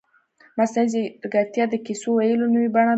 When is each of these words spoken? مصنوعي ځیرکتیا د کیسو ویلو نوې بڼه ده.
مصنوعي 0.57 0.87
ځیرکتیا 0.93 1.63
د 1.69 1.75
کیسو 1.85 2.09
ویلو 2.17 2.47
نوې 2.53 2.69
بڼه 2.75 2.83
ده. 2.85 2.89